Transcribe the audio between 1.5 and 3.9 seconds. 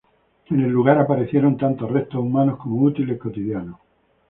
tanto restos humanos como útiles cotidianos.